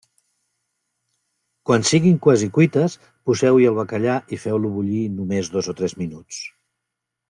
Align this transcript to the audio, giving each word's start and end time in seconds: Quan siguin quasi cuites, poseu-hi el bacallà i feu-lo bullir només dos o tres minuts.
Quan 1.69 1.85
siguin 1.91 2.17
quasi 2.27 2.49
cuites, 2.57 2.97
poseu-hi 3.29 3.71
el 3.75 3.79
bacallà 3.83 4.19
i 4.39 4.43
feu-lo 4.49 4.75
bullir 4.81 5.07
només 5.23 5.57
dos 5.57 5.75
o 5.77 5.81
tres 5.83 5.99
minuts. 6.05 6.47